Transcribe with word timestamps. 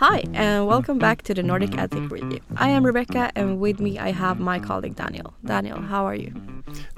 Hi, 0.00 0.24
and 0.32 0.66
welcome 0.66 0.98
back 0.98 1.20
to 1.24 1.34
the 1.34 1.42
Nordic 1.42 1.72
AdTech 1.72 2.10
Review. 2.10 2.40
I 2.56 2.70
am 2.70 2.86
Rebecca, 2.86 3.30
and 3.36 3.60
with 3.60 3.80
me 3.80 3.98
I 3.98 4.12
have 4.12 4.40
my 4.40 4.58
colleague 4.58 4.96
Daniel. 4.96 5.34
Daniel, 5.44 5.78
how 5.78 6.06
are 6.06 6.14
you? 6.14 6.32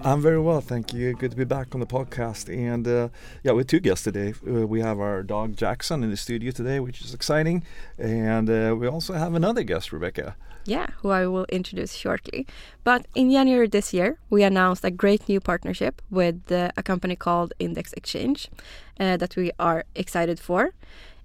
I'm 0.05 0.23
very 0.23 0.39
well, 0.39 0.61
thank 0.61 0.95
you. 0.95 1.13
Good 1.15 1.33
to 1.33 1.37
be 1.37 1.43
back 1.43 1.75
on 1.75 1.81
the 1.81 1.87
podcast. 1.87 2.49
And 2.49 2.87
uh, 2.87 3.09
yeah, 3.43 3.51
with 3.51 3.67
two 3.67 3.81
guests 3.81 4.05
today. 4.05 4.35
Uh, 4.47 4.69
we 4.69 4.83
have 4.83 5.01
our 5.01 5.25
dog 5.25 5.57
Jackson 5.57 6.05
in 6.05 6.11
the 6.11 6.17
studio 6.17 6.53
today, 6.53 6.79
which 6.79 7.01
is 7.01 7.13
exciting. 7.13 7.65
And 7.99 8.49
uh, 8.49 8.77
we 8.79 8.87
also 8.87 9.15
have 9.15 9.35
another 9.35 9.65
guest, 9.65 9.93
Rebecca. 9.93 10.37
Yeah, 10.65 10.87
who 10.99 11.11
I 11.11 11.27
will 11.27 11.47
introduce 11.47 11.95
shortly. 11.95 12.47
But 12.85 13.07
in 13.17 13.33
January 13.33 13.67
this 13.67 13.93
year, 13.93 14.19
we 14.31 14.45
announced 14.45 14.85
a 14.85 14.93
great 14.93 15.29
new 15.29 15.41
partnership 15.41 16.01
with 16.09 16.53
uh, 16.53 16.71
a 16.77 16.85
company 16.85 17.17
called 17.17 17.53
Index 17.59 17.93
Exchange 17.95 18.49
uh, 19.01 19.17
that 19.17 19.35
we 19.35 19.51
are 19.59 19.83
excited 19.97 20.39
for. 20.39 20.73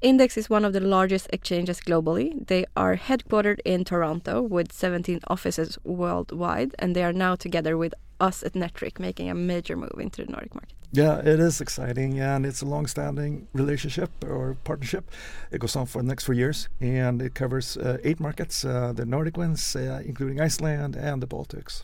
Index 0.02 0.38
is 0.38 0.48
one 0.48 0.64
of 0.64 0.74
the 0.74 0.80
largest 0.80 1.28
exchanges 1.34 1.82
globally. 1.82 2.46
They 2.46 2.66
are 2.76 2.98
headquartered 2.98 3.60
in 3.66 3.84
Toronto 3.84 4.44
with 4.44 4.72
17 4.72 5.22
offices 5.28 5.80
worldwide, 5.84 6.76
and 6.78 6.96
they 6.96 7.04
are 7.04 7.14
now 7.14 7.34
together 7.34 7.76
with 7.78 7.96
us 8.20 8.44
at 8.44 8.54
Netric 8.54 9.00
making 9.00 9.28
a 9.28 9.34
major 9.34 9.76
move 9.76 9.98
into 10.00 10.23
the 10.23 10.32
Nordic 10.32 10.54
market. 10.54 10.73
Yeah, 10.92 11.18
it 11.20 11.40
is 11.40 11.60
exciting, 11.60 12.20
and 12.20 12.46
it's 12.46 12.62
a 12.62 12.66
long-standing 12.66 13.48
relationship 13.54 14.12
or 14.23 14.56
partnership. 14.64 15.10
It 15.52 15.62
goes 15.62 15.76
on 15.76 15.88
for 15.88 16.02
the 16.02 16.08
next 16.08 16.26
four 16.26 16.36
years, 16.36 16.70
and 16.80 17.20
it 17.20 17.34
covers 17.34 17.76
uh, 17.76 17.98
eight 18.04 18.20
markets: 18.20 18.64
uh, 18.64 18.94
the 18.94 19.06
Nordic 19.06 19.36
ones, 19.36 19.76
uh, 19.76 20.02
including 20.06 20.40
Iceland 20.40 20.95
and 20.95 21.22
the 21.23 21.28
Baltics. 21.28 21.84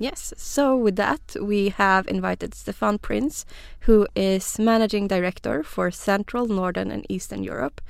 Yes, 0.00 0.32
so 0.36 0.76
with 0.76 0.94
that, 0.94 1.34
we 1.40 1.70
have 1.70 2.06
invited 2.06 2.52
Stéphane 2.52 3.00
Printz, 3.00 3.44
who 3.80 4.06
is 4.14 4.56
Managing 4.58 5.08
Director 5.08 5.64
for 5.64 5.90
Central, 5.90 6.46
Northern, 6.46 6.92
and 6.92 7.04
Eastern 7.08 7.42
Europe, 7.42 7.80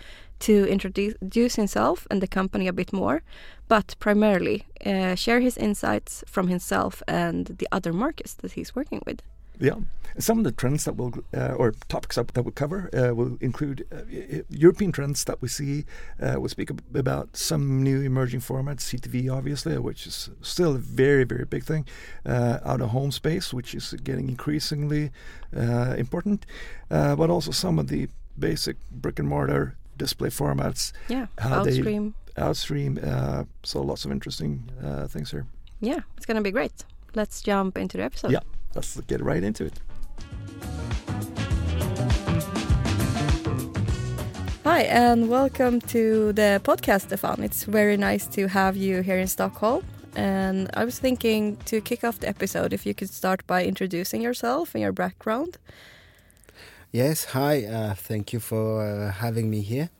to 0.40 0.66
introduce 0.66 1.56
himself 1.56 2.06
and 2.10 2.22
the 2.22 2.26
company 2.26 2.66
a 2.66 2.72
bit 2.72 2.94
more, 2.94 3.22
but 3.66 3.94
primarily 3.98 4.64
uh, 4.86 5.14
share 5.16 5.40
his 5.40 5.58
insights 5.58 6.24
from 6.26 6.48
himself 6.48 7.02
and 7.06 7.56
the 7.58 7.68
other 7.70 7.92
markets 7.92 8.32
that 8.34 8.52
he's 8.52 8.74
working 8.74 9.02
with. 9.04 9.20
Yeah, 9.60 9.74
some 10.18 10.38
of 10.38 10.44
the 10.44 10.52
trends 10.52 10.84
that 10.84 10.96
will 10.96 11.12
uh, 11.36 11.52
or 11.54 11.72
topics 11.88 12.16
that, 12.16 12.28
that 12.28 12.42
we'll 12.42 12.52
cover 12.52 12.90
uh, 12.92 13.14
will 13.14 13.36
include 13.40 13.86
uh, 13.92 14.42
European 14.50 14.92
trends 14.92 15.24
that 15.24 15.40
we 15.40 15.48
see. 15.48 15.84
Uh, 16.20 16.34
we'll 16.38 16.48
speak 16.48 16.70
about 16.94 17.36
some 17.36 17.82
new 17.82 18.00
emerging 18.02 18.40
formats, 18.40 18.82
CTV 18.82 19.32
obviously, 19.32 19.76
which 19.78 20.06
is 20.06 20.30
still 20.42 20.74
a 20.74 20.78
very 20.78 21.24
very 21.24 21.44
big 21.44 21.64
thing. 21.64 21.86
Uh, 22.26 22.58
out 22.64 22.80
of 22.80 22.90
home 22.90 23.12
space, 23.12 23.52
which 23.52 23.74
is 23.74 23.92
getting 24.04 24.28
increasingly 24.28 25.10
uh, 25.56 25.94
important, 25.96 26.46
but 26.88 27.30
also 27.30 27.50
some 27.50 27.78
of 27.78 27.88
the 27.88 28.08
basic 28.38 28.76
brick 28.90 29.18
and 29.18 29.28
mortar 29.28 29.76
display 29.96 30.28
formats. 30.28 30.92
Yeah, 31.08 31.26
outstream. 31.38 32.14
outstream. 32.36 33.46
so 33.64 33.82
lots 33.82 34.04
of 34.04 34.12
interesting 34.12 34.70
things 35.08 35.30
here. 35.30 35.46
Yeah, 35.80 36.00
it's 36.16 36.26
going 36.26 36.36
to 36.36 36.42
be 36.42 36.50
great. 36.50 36.84
Let's 37.14 37.40
jump 37.40 37.78
into 37.78 37.96
the 37.96 38.04
episode. 38.04 38.32
Yeah 38.32 38.40
let's 38.78 39.00
get 39.08 39.20
right 39.20 39.42
into 39.42 39.64
it. 39.64 39.80
Hi, 44.64 44.82
and 44.82 45.28
welcome 45.28 45.80
to 45.94 46.32
the 46.32 46.60
podcast, 46.62 47.08
Stéphane. 47.08 47.42
It's 47.42 47.64
very 47.64 47.96
nice 47.96 48.26
to 48.36 48.46
have 48.46 48.76
you 48.76 49.02
here 49.02 49.18
in 49.18 49.26
Stockholm. 49.26 49.82
And 50.14 50.70
I 50.74 50.84
was 50.84 50.98
thinking 50.98 51.56
to 51.70 51.80
kick 51.80 52.04
off 52.04 52.20
the 52.20 52.28
episode, 52.28 52.72
if 52.72 52.86
you 52.86 52.94
could 52.94 53.10
start 53.10 53.44
by 53.46 53.64
introducing 53.64 54.22
yourself 54.22 54.74
and 54.74 54.82
your 54.82 54.92
background. 54.92 55.58
Yes, 56.92 57.24
hi. 57.36 57.64
Uh, 57.64 57.94
thank 57.94 58.32
you 58.32 58.40
for 58.40 58.86
uh, 58.86 59.12
having 59.12 59.50
me 59.50 59.60
here. 59.62 59.90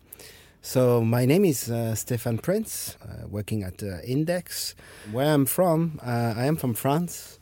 So, 0.62 1.02
my 1.02 1.24
name 1.24 1.44
is 1.44 1.70
uh, 1.70 1.94
Stéphane 1.94 2.40
Printz, 2.40 2.96
uh, 3.02 3.26
working 3.28 3.62
at 3.64 3.82
uh, 3.82 4.00
Index. 4.04 4.74
Where 5.12 5.34
I'm 5.34 5.47
from, 5.47 5.98
uh, 6.03 6.34
I 6.36 6.47
am 6.47 6.56
from 6.56 6.74
France. 6.74 7.38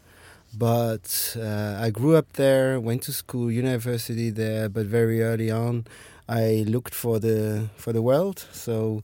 But 0.58 1.36
uh, 1.38 1.76
I 1.78 1.90
grew 1.90 2.16
up 2.16 2.32
there, 2.34 2.80
went 2.80 3.02
to 3.02 3.12
school, 3.12 3.50
university 3.50 4.30
there, 4.30 4.68
but 4.70 4.86
very 4.86 5.22
early 5.22 5.50
on, 5.50 5.84
I 6.28 6.64
looked 6.66 6.94
for 6.94 7.18
the 7.18 7.68
for 7.76 7.92
the 7.92 8.00
world. 8.00 8.46
So 8.52 9.02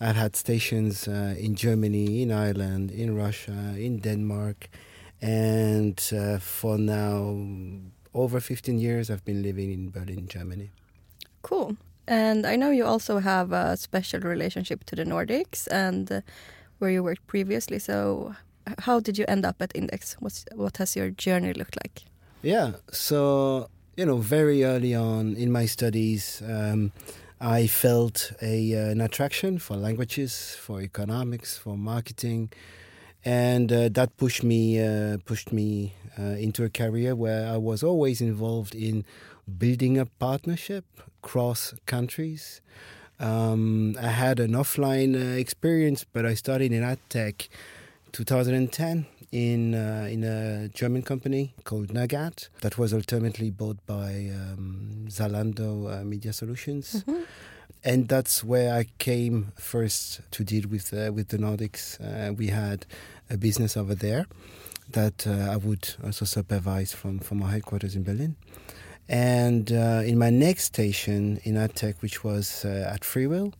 I 0.00 0.12
had 0.12 0.34
stations 0.34 1.06
uh, 1.06 1.34
in 1.38 1.56
Germany, 1.56 2.22
in 2.22 2.32
Ireland, 2.32 2.90
in 2.90 3.14
Russia, 3.14 3.74
in 3.76 3.98
Denmark, 3.98 4.68
and 5.20 6.00
uh, 6.12 6.38
for 6.38 6.78
now 6.78 7.36
over 8.14 8.40
15 8.40 8.78
years, 8.78 9.10
I've 9.10 9.24
been 9.24 9.42
living 9.42 9.72
in 9.72 9.90
Berlin, 9.90 10.26
Germany. 10.28 10.70
Cool. 11.42 11.76
And 12.06 12.46
I 12.46 12.56
know 12.56 12.70
you 12.70 12.84
also 12.84 13.18
have 13.18 13.52
a 13.52 13.76
special 13.76 14.20
relationship 14.20 14.84
to 14.84 14.96
the 14.96 15.04
Nordics 15.04 15.66
and 15.70 16.10
uh, 16.10 16.20
where 16.78 16.90
you 16.90 17.02
worked 17.02 17.26
previously. 17.26 17.78
So 17.78 18.34
how 18.78 19.00
did 19.00 19.18
you 19.18 19.24
end 19.28 19.44
up 19.44 19.56
at 19.60 19.72
Index? 19.74 20.16
What's 20.20 20.44
what 20.54 20.76
has 20.78 20.96
your 20.96 21.10
journey 21.10 21.52
looked 21.52 21.76
like? 21.82 22.04
Yeah, 22.42 22.72
so 22.90 23.68
you 23.96 24.06
know, 24.06 24.18
very 24.18 24.64
early 24.64 24.94
on 24.94 25.36
in 25.36 25.52
my 25.52 25.66
studies, 25.66 26.42
um, 26.48 26.92
I 27.40 27.66
felt 27.66 28.32
a 28.42 28.74
uh, 28.74 28.90
an 28.90 29.00
attraction 29.00 29.58
for 29.58 29.76
languages, 29.76 30.56
for 30.60 30.80
economics, 30.80 31.56
for 31.56 31.76
marketing, 31.76 32.50
and 33.24 33.72
uh, 33.72 33.88
that 33.92 34.16
pushed 34.16 34.42
me 34.42 34.80
uh, 34.80 35.18
pushed 35.24 35.52
me 35.52 35.94
uh, 36.18 36.22
into 36.22 36.64
a 36.64 36.70
career 36.70 37.14
where 37.14 37.52
I 37.52 37.56
was 37.56 37.82
always 37.82 38.20
involved 38.20 38.74
in 38.74 39.04
building 39.58 39.98
a 39.98 40.06
partnership 40.06 40.84
cross 41.22 41.74
countries. 41.86 42.60
Um, 43.20 43.96
I 44.00 44.08
had 44.08 44.40
an 44.40 44.52
offline 44.52 45.14
uh, 45.14 45.38
experience, 45.38 46.04
but 46.04 46.26
I 46.26 46.34
started 46.34 46.72
in 46.72 46.82
ad 46.82 46.98
tech 47.08 47.48
2010 48.14 49.06
in 49.32 49.74
uh, 49.74 50.06
in 50.08 50.22
a 50.22 50.68
German 50.68 51.02
company 51.02 51.52
called 51.64 51.88
nugg.ad 51.88 52.46
that 52.60 52.78
was 52.78 52.94
ultimately 52.94 53.50
bought 53.50 53.84
by 53.86 54.30
um, 54.32 55.06
Zalando 55.08 55.70
uh, 55.90 56.04
Media 56.04 56.32
Solutions. 56.32 57.02
Mm-hmm. 57.02 57.22
And 57.82 58.08
that's 58.08 58.44
where 58.44 58.72
I 58.72 58.86
came 58.98 59.52
first 59.56 60.20
to 60.30 60.44
deal 60.44 60.68
with 60.70 60.94
uh, 60.94 61.12
with 61.12 61.28
the 61.28 61.38
Nordics. 61.38 61.98
Uh, 62.00 62.32
we 62.32 62.46
had 62.48 62.86
a 63.28 63.36
business 63.36 63.76
over 63.76 63.96
there 63.96 64.26
that 64.90 65.26
uh, 65.26 65.50
I 65.50 65.56
would 65.56 65.94
also 66.04 66.24
supervise 66.24 66.92
from, 66.92 67.18
from 67.18 67.42
our 67.42 67.50
headquarters 67.50 67.96
in 67.96 68.04
Berlin. 68.04 68.36
And 69.08 69.72
uh, 69.72 70.02
in 70.04 70.18
my 70.18 70.30
next 70.30 70.64
station 70.64 71.40
in 71.42 71.56
AdTech, 71.56 72.00
which 72.00 72.22
was 72.22 72.64
at 72.64 73.00
FreeWheel, 73.00 73.52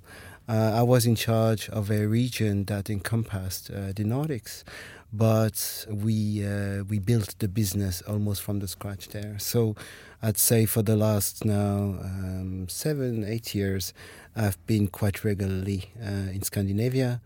I 0.49 0.82
was 0.82 1.06
in 1.06 1.15
charge 1.15 1.69
of 1.71 1.91
a 1.91 2.06
region 2.06 2.65
that 2.65 2.91
encompassed 2.91 3.71
uh, 3.71 3.93
the 3.94 4.05
Nordics, 4.05 4.62
but 5.12 5.87
we 5.88 6.44
uh, 6.44 6.84
we 6.84 6.99
built 6.99 7.38
the 7.38 7.49
business 7.49 8.03
almost 8.03 8.43
from 8.43 8.59
the 8.59 8.69
scratch 8.69 9.09
there. 9.09 9.38
So 9.38 9.75
I'd 10.22 10.38
say 10.38 10.66
for 10.66 10.82
the 10.82 10.97
last 10.97 11.44
now 11.44 11.97
um, 12.03 12.66
seven 12.69 13.25
eight 13.25 13.55
years, 13.55 13.94
I've 14.37 14.59
been 14.66 14.88
quite 14.88 15.25
regularly 15.25 15.93
uh, 16.03 16.32
in 16.32 16.43
Scandinavia, 16.43 17.21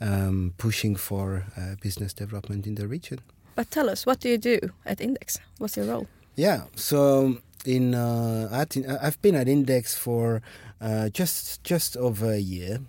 um, 0.00 0.54
pushing 0.58 0.96
for 0.96 1.46
uh, 1.56 1.76
business 1.80 2.12
development 2.12 2.66
in 2.66 2.74
the 2.74 2.88
region. 2.88 3.20
But 3.54 3.70
tell 3.70 3.88
us, 3.88 4.04
what 4.06 4.20
do 4.20 4.28
you 4.28 4.38
do 4.38 4.58
at 4.84 5.00
Index? 5.00 5.38
What's 5.58 5.76
your 5.76 5.86
role? 5.86 6.06
Yeah, 6.34 6.62
so 6.74 7.38
in 7.66 7.94
uh, 7.94 8.48
I've 9.00 9.20
been 9.22 9.34
at 9.34 9.48
Index 9.48 9.94
for 9.94 10.42
uh, 10.80 11.08
just 11.08 11.64
just 11.64 11.96
over 11.96 12.30
a 12.32 12.38
year. 12.38 12.80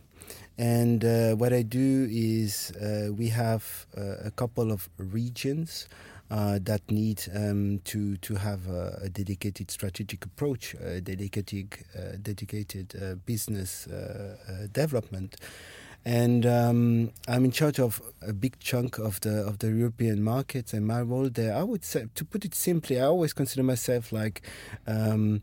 And 0.57 1.03
uh, 1.03 1.35
what 1.35 1.51
I 1.51 1.63
do 1.63 2.07
is 2.09 2.71
uh, 2.71 3.11
we 3.11 3.27
have 3.29 3.85
uh, 3.97 4.15
a 4.23 4.31
couple 4.31 4.71
of 4.71 4.89
regions 4.97 5.89
uh, 6.31 6.59
that 6.63 6.81
need 6.89 7.23
um, 7.35 7.81
to 7.85 8.15
to 8.17 8.35
have 8.35 8.67
a, 8.69 8.99
a, 9.03 9.09
dedicated 9.09 9.69
strategic 9.69 10.25
approach, 10.25 10.73
a 10.75 11.01
dedicated 11.01 11.75
dedicated 12.21 13.21
business 13.25 13.87
development. 14.71 15.35
And 16.05 16.45
um, 16.45 17.11
I'm 17.27 17.45
in 17.45 17.51
charge 17.51 17.79
of 17.79 17.99
a 18.21 18.31
big 18.31 18.59
chunk 18.59 18.99
of 18.99 19.19
the 19.21 19.43
of 19.43 19.57
the 19.57 19.71
European 19.71 20.21
markets, 20.21 20.71
and 20.73 20.85
my 20.85 21.01
role 21.01 21.29
there, 21.29 21.55
I 21.55 21.63
would 21.63 21.83
say, 21.83 22.05
to 22.13 22.23
put 22.23 22.45
it 22.45 22.53
simply, 22.53 22.99
I 22.99 23.05
always 23.05 23.33
consider 23.33 23.63
myself 23.63 24.11
like 24.11 24.43
um, 24.85 25.41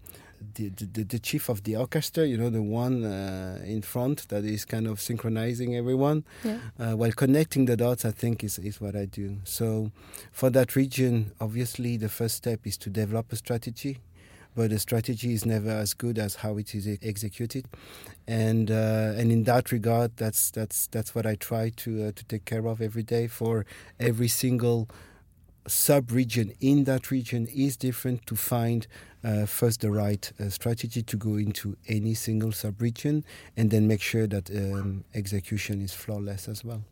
the, 0.55 0.69
the, 0.69 1.05
the 1.05 1.19
chief 1.19 1.49
of 1.49 1.65
the 1.65 1.77
orchestra, 1.77 2.27
you 2.27 2.37
know, 2.37 2.51
the 2.51 2.63
one 2.63 3.05
uh, 3.05 3.61
in 3.65 3.83
front 3.83 4.29
that 4.29 4.45
is 4.45 4.65
kind 4.65 4.87
of 4.87 5.01
synchronizing 5.01 5.77
everyone, 5.77 6.25
yeah. 6.45 6.59
uh, 6.79 6.93
while 6.93 7.13
connecting 7.13 7.65
the 7.65 7.77
dots. 7.77 8.05
I 8.05 8.11
think 8.11 8.45
is 8.45 8.59
is 8.59 8.81
what 8.81 8.95
I 8.95 9.07
do. 9.07 9.39
So, 9.45 9.91
for 10.31 10.51
that 10.51 10.77
region, 10.77 11.33
obviously, 11.41 11.97
the 11.97 12.09
first 12.09 12.37
step 12.37 12.67
is 12.67 12.77
to 12.79 12.91
develop 12.91 13.33
a 13.33 13.37
strategy, 13.37 13.99
but 14.55 14.71
the 14.71 14.79
strategy 14.79 15.33
is 15.33 15.47
never 15.47 15.71
as 15.71 15.95
good 15.95 16.19
as 16.19 16.37
how 16.37 16.59
it 16.59 16.75
is 16.75 16.87
executed, 17.03 17.67
and 18.27 18.71
uh, 18.71 19.15
and 19.17 19.33
in 19.33 19.45
that 19.45 19.73
regard, 19.73 20.17
that's 20.17 20.51
that's 20.51 20.87
that's 20.89 21.15
what 21.15 21.27
I 21.27 21.37
try 21.37 21.71
to 21.77 22.09
uh, 22.09 22.13
to 22.13 22.25
take 22.25 22.45
care 22.45 22.67
of 22.67 22.81
every 22.81 23.03
day 23.03 23.27
for 23.27 23.65
every 23.99 24.29
single 24.29 24.89
sub-region 25.67 26.53
in 26.61 26.85
that 26.85 27.11
region 27.11 27.47
is 27.55 27.77
different 27.77 28.27
to 28.27 28.35
find 28.35 28.87
uh, 29.25 29.47
first 29.47 29.81
the 29.81 29.91
right 29.91 30.33
uh, 30.41 30.49
strategy 30.49 31.03
to 31.03 31.17
go 31.17 31.37
into 31.37 31.77
any 31.87 32.15
single 32.15 32.51
sub-region 32.51 33.25
and 33.57 33.71
then 33.71 33.87
make 33.87 34.01
sure 34.01 34.27
that 34.27 34.51
um, 34.51 35.05
execution 35.15 35.81
is 35.81 35.95
flawless 35.95 36.49
as 36.49 36.65
well. 36.65 36.83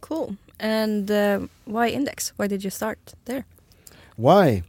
Cool. 0.00 0.36
And 0.58 1.10
uh, 1.10 1.40
why 1.64 1.88
Index? 1.88 2.32
Why 2.36 2.46
did 2.46 2.64
you 2.64 2.70
start 2.70 3.14
there? 3.26 3.44
Why? 4.16 4.62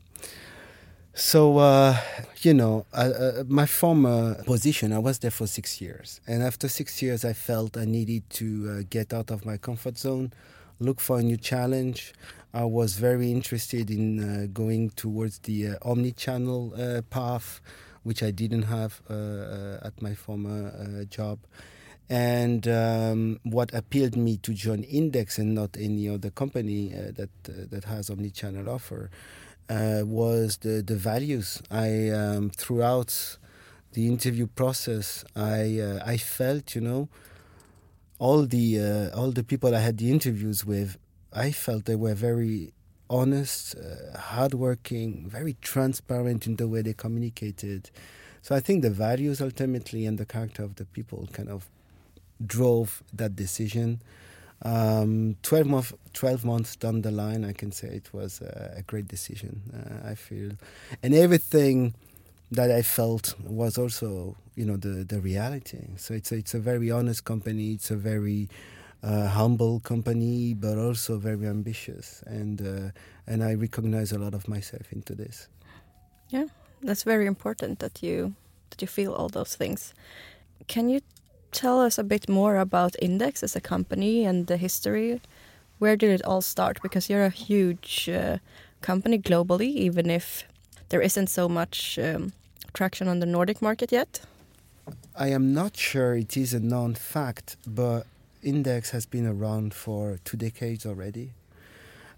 So, 1.19 1.57
uh, 1.57 1.97
you 2.37 2.53
know, 2.53 2.85
uh, 2.93 2.95
uh, 2.97 3.43
my 3.45 3.65
former 3.65 4.41
position, 4.45 4.93
I 4.93 4.99
was 4.99 5.19
there 5.19 5.31
for 5.31 5.47
six 5.47 5.81
years. 5.81 6.21
And 6.25 6.41
after 6.41 6.69
six 6.69 7.01
years, 7.01 7.25
I 7.25 7.33
felt 7.33 7.75
I 7.75 7.83
needed 7.83 8.29
to 8.29 8.47
uh, 8.79 8.83
get 8.89 9.13
out 9.13 9.29
of 9.29 9.45
my 9.45 9.57
comfort 9.57 9.97
zone, 9.97 10.31
look 10.79 11.01
for 11.01 11.19
a 11.19 11.21
new 11.21 11.35
challenge. 11.35 12.13
I 12.53 12.63
was 12.63 12.95
very 12.95 13.33
interested 13.33 13.91
in 13.91 14.23
uh, 14.23 14.47
going 14.53 14.91
towards 14.91 15.39
the 15.39 15.67
uh, 15.67 15.75
omni 15.81 16.13
channel 16.13 16.73
path, 17.09 17.59
which 18.03 18.23
I 18.23 18.31
didn't 18.31 18.63
have 18.63 19.01
at 19.09 20.01
my 20.01 20.13
former 20.13 21.03
job. 21.09 21.39
And 22.09 22.67
um, 22.67 23.39
what 23.43 23.71
appealed 23.73 24.15
me 24.17 24.37
to 24.37 24.51
join 24.51 24.81
Index 24.83 25.37
and 25.37 25.53
not 25.53 25.77
any 25.79 26.09
other 26.09 26.31
company 26.31 26.91
uh, 26.91 27.11
that 27.11 27.29
uh, 27.47 27.51
that 27.69 27.83
has 27.83 28.09
omni-channel 28.09 28.67
offer 28.67 29.11
uh, 29.69 30.01
was 30.05 30.57
the 30.57 30.81
the 30.81 30.95
values. 30.95 31.61
I 31.69 32.09
um, 32.09 32.49
throughout 32.49 33.37
the 33.93 34.07
interview 34.07 34.47
process, 34.47 35.23
I 35.35 35.79
uh, 35.79 35.99
I 36.05 36.17
felt 36.17 36.75
you 36.75 36.81
know 36.81 37.09
all 38.19 38.45
the 38.45 38.79
uh, 38.79 39.17
all 39.17 39.31
the 39.31 39.43
people 39.43 39.75
I 39.75 39.79
had 39.79 39.97
the 39.97 40.11
interviews 40.11 40.65
with, 40.65 40.97
I 41.33 41.51
felt 41.51 41.85
they 41.85 41.95
were 41.95 42.13
very 42.15 42.73
honest, 43.09 43.75
uh, 43.75 44.17
hardworking, 44.17 45.27
very 45.27 45.55
transparent 45.61 46.45
in 46.45 46.57
the 46.57 46.67
way 46.67 46.81
they 46.81 46.93
communicated. 46.93 47.89
So 48.41 48.55
I 48.55 48.59
think 48.59 48.81
the 48.81 48.89
values 48.89 49.41
ultimately 49.41 50.05
and 50.05 50.17
the 50.17 50.25
character 50.25 50.63
of 50.63 50.75
the 50.75 50.85
people 50.85 51.27
kind 51.33 51.49
of 51.49 51.69
drove 52.45 53.03
that 53.13 53.35
decision. 53.35 54.01
Um, 54.61 55.37
12, 55.43 55.67
month, 55.67 55.93
12 56.13 56.43
months 56.43 56.75
down 56.75 57.01
the 57.01 57.11
line, 57.11 57.45
I 57.45 57.53
can 57.53 57.71
say 57.71 57.87
it 57.87 58.13
was 58.13 58.41
a, 58.41 58.75
a 58.77 58.81
great 58.81 59.07
decision, 59.07 59.61
uh, 59.73 60.09
I 60.09 60.15
feel. 60.15 60.51
And 61.01 61.15
everything 61.15 61.93
that 62.51 62.71
I 62.71 62.81
felt 62.81 63.35
was 63.43 63.77
also, 63.77 64.35
you 64.55 64.65
know, 64.65 64.75
the, 64.75 65.05
the 65.05 65.21
reality. 65.21 65.79
So 65.97 66.13
it's 66.13 66.31
a, 66.31 66.35
it's 66.35 66.53
a 66.53 66.59
very 66.59 66.91
honest 66.91 67.23
company, 67.23 67.73
it's 67.73 67.91
a 67.91 67.95
very 67.95 68.49
uh, 69.01 69.27
humble 69.27 69.79
company, 69.79 70.53
but 70.53 70.77
also 70.77 71.17
very 71.17 71.47
ambitious. 71.47 72.21
And, 72.25 72.61
uh, 72.61 72.91
and 73.27 73.43
I 73.43 73.53
recognize 73.53 74.11
a 74.11 74.17
lot 74.17 74.33
of 74.33 74.47
myself 74.47 74.91
into 74.91 75.15
this. 75.15 75.47
Yeah, 76.29 76.47
that's 76.81 77.03
very 77.03 77.27
important 77.27 77.79
that 77.79 78.03
you, 78.03 78.35
that 78.71 78.81
you 78.81 78.87
feel 78.87 79.13
all 79.13 79.29
those 79.29 79.55
things. 79.55 79.93
Can 80.67 80.89
you 80.89 80.99
tell 81.51 81.81
us 81.81 81.97
a 81.97 82.03
bit 82.03 82.29
more 82.29 82.57
about 82.57 82.95
Index 83.01 83.43
as 83.43 83.55
a 83.55 83.61
company 83.61 84.25
and 84.25 84.47
the 84.47 84.57
history? 84.57 85.21
Where 85.79 85.95
did 85.95 86.11
it 86.11 86.25
all 86.25 86.41
start? 86.41 86.81
Because 86.81 87.09
you're 87.09 87.25
a 87.25 87.29
huge 87.29 88.09
uh, 88.09 88.37
company 88.81 89.17
globally, 89.17 89.67
even 89.67 90.09
if 90.09 90.45
there 90.89 91.01
isn't 91.01 91.27
so 91.27 91.47
much 91.47 91.97
um, 91.99 92.33
traction 92.73 93.07
on 93.07 93.19
the 93.19 93.25
Nordic 93.25 93.61
market 93.61 93.91
yet. 93.91 94.21
I 95.15 95.27
am 95.27 95.53
not 95.53 95.77
sure 95.77 96.15
it 96.15 96.35
is 96.37 96.53
a 96.53 96.59
known 96.59 96.95
fact, 96.95 97.57
but 97.67 98.05
Index 98.41 98.91
has 98.91 99.05
been 99.05 99.27
around 99.27 99.73
for 99.73 100.19
two 100.23 100.37
decades 100.37 100.85
already. 100.85 101.33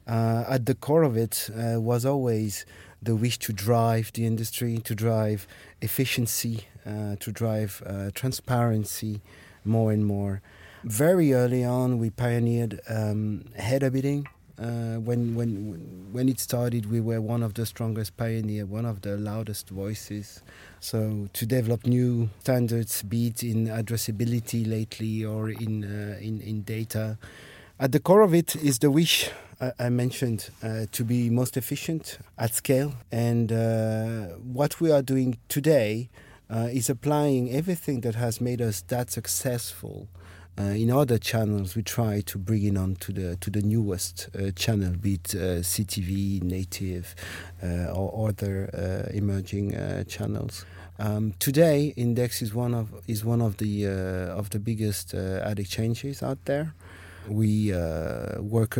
Uh, 0.08 0.44
at 0.48 0.66
the 0.66 0.76
core 0.76 1.04
of 1.04 1.16
it 1.16 1.50
uh, 1.56 1.80
was 1.80 2.06
always 2.06 2.66
the 3.02 3.16
wish 3.16 3.40
to 3.40 3.54
drive 3.54 4.12
the 4.14 4.26
industry, 4.26 4.78
to 4.78 4.96
drive 4.96 5.48
efficiency, 5.82 6.68
to 6.86 7.32
drive 7.32 7.84
uh, 7.86 8.12
transparency 8.14 9.22
more 9.64 9.92
and 9.92 10.06
more. 10.06 10.42
Very 10.84 11.34
early 11.34 11.64
on, 11.64 12.00
we 12.00 12.10
pioneered 12.10 12.82
um, 12.90 13.46
header 13.56 13.90
bidding. 13.90 14.28
Uh, 14.60 15.00
when 15.00 15.34
when 15.36 16.10
when 16.12 16.30
it 16.30 16.40
started, 16.40 16.92
we 16.92 17.00
were 17.00 17.20
one 17.20 17.42
of 17.42 17.54
the 17.54 17.66
strongest 17.66 18.16
pioneer, 18.18 18.66
one 18.66 18.86
of 18.86 19.02
the 19.02 19.18
loudest 19.18 19.70
voices. 19.70 20.44
So 20.80 21.30
to 21.34 21.46
develop 21.46 21.86
new 21.86 22.30
standards, 22.40 23.02
be 23.04 23.28
it 23.28 23.44
in 23.44 23.68
addressability 23.68 24.68
lately 24.68 25.26
or 25.26 25.50
in 25.50 25.84
uh, 25.84 26.20
in 26.20 26.42
in 26.42 26.62
data, 26.62 27.18
at 27.80 27.92
the 27.92 28.00
core 28.00 28.22
of 28.22 28.34
it 28.34 28.56
is 28.56 28.80
the 28.80 28.92
wish 28.92 29.32
I 29.78 29.90
mentioned 29.90 30.50
uh, 30.64 30.88
to 30.92 31.04
be 31.04 31.30
most 31.30 31.56
efficient 31.56 32.18
at 32.38 32.56
scale. 32.56 32.94
And 33.12 33.52
uh, 33.52 34.38
what 34.54 34.82
we 34.82 34.92
are 34.92 35.04
doing 35.04 35.38
today 35.50 36.10
uh, 36.52 36.68
is 36.72 36.90
applying 36.90 37.50
everything 37.52 38.02
that 38.02 38.16
has 38.16 38.42
made 38.42 38.62
us 38.62 38.82
that 38.88 39.10
successful. 39.10 40.08
Uh, 40.60 40.64
in 40.64 40.92
other 40.92 41.18
channels, 41.18 41.76
we 41.76 41.82
try 41.82 42.22
to 42.22 42.38
bring 42.38 42.64
it 42.64 42.78
on 42.78 42.96
to 42.96 43.14
the 43.14 43.38
to 43.38 43.50
the 43.50 43.62
newest 43.62 44.30
uh, 44.38 44.52
channel, 44.52 44.92
be 44.92 45.14
it 45.14 45.34
uh, 45.34 45.64
CTV, 45.64 46.44
native, 46.44 47.16
or 47.94 48.28
other 48.28 49.10
emerging 49.14 49.72
channels. 50.08 50.66
Um, 51.00 51.34
today, 51.40 51.94
Index 51.96 52.42
is 52.42 52.54
one 52.54 52.74
of 52.74 52.92
is 53.08 53.24
one 53.24 53.42
of 53.42 53.58
the 53.58 53.88
of 53.88 54.50
the 54.50 54.60
biggest 54.60 55.14
ad 55.14 55.58
exchanges 55.58 56.22
out 56.22 56.44
there. 56.46 56.74
We 57.30 57.72
work 58.40 58.78